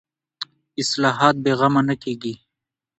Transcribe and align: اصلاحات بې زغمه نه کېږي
اصلاحات 0.81 1.35
بې 1.43 1.53
زغمه 1.59 1.81
نه 1.87 1.95
کېږي 2.03 2.33